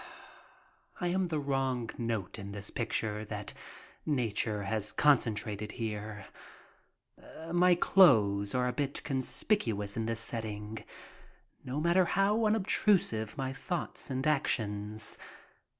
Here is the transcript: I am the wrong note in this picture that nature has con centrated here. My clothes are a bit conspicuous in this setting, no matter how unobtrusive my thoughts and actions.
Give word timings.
I 0.99 1.09
am 1.09 1.25
the 1.25 1.37
wrong 1.39 1.91
note 1.95 2.39
in 2.39 2.53
this 2.53 2.71
picture 2.71 3.23
that 3.25 3.53
nature 4.03 4.63
has 4.63 4.91
con 4.93 5.19
centrated 5.19 5.73
here. 5.73 6.25
My 7.53 7.75
clothes 7.75 8.55
are 8.55 8.67
a 8.67 8.73
bit 8.73 9.03
conspicuous 9.03 9.95
in 9.95 10.07
this 10.07 10.19
setting, 10.19 10.83
no 11.63 11.79
matter 11.79 12.05
how 12.05 12.47
unobtrusive 12.47 13.37
my 13.37 13.53
thoughts 13.53 14.09
and 14.09 14.25
actions. 14.25 15.19